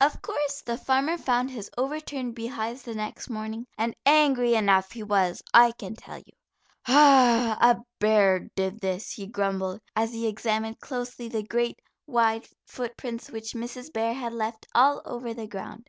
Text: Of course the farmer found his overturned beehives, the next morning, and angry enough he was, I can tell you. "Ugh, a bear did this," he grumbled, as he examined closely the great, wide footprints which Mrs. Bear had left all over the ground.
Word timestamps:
Of 0.00 0.22
course 0.22 0.60
the 0.62 0.78
farmer 0.78 1.18
found 1.18 1.50
his 1.50 1.68
overturned 1.76 2.36
beehives, 2.36 2.84
the 2.84 2.94
next 2.94 3.28
morning, 3.28 3.66
and 3.76 3.96
angry 4.06 4.54
enough 4.54 4.92
he 4.92 5.02
was, 5.02 5.42
I 5.52 5.72
can 5.72 5.96
tell 5.96 6.18
you. 6.18 6.32
"Ugh, 6.86 7.58
a 7.60 7.82
bear 7.98 8.48
did 8.54 8.78
this," 8.78 9.10
he 9.10 9.26
grumbled, 9.26 9.80
as 9.96 10.12
he 10.12 10.28
examined 10.28 10.78
closely 10.78 11.26
the 11.26 11.42
great, 11.42 11.80
wide 12.06 12.46
footprints 12.64 13.28
which 13.28 13.54
Mrs. 13.54 13.92
Bear 13.92 14.14
had 14.14 14.32
left 14.34 14.68
all 14.72 15.02
over 15.04 15.34
the 15.34 15.48
ground. 15.48 15.88